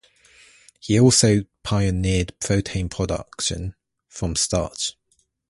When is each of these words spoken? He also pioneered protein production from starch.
He 0.79 0.99
also 0.99 1.41
pioneered 1.61 2.33
protein 2.39 2.89
production 2.89 3.75
from 4.07 4.35
starch. 4.35 4.95